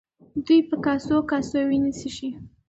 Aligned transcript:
دوی 0.45 0.59
په 0.69 0.75
کاسو 0.85 1.17
کاسو 1.31 1.57
وینې 1.69 1.91
څښي. 1.99 2.29